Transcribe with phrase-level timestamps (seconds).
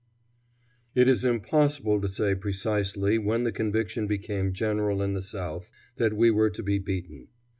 [0.95, 6.13] It is impossible to say precisely when the conviction became general in the South that
[6.17, 7.27] we were to be beaten.